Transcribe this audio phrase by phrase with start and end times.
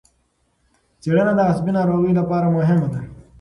[1.01, 2.99] څېړنه د عصبي ناروغیو لپاره مهمه ده.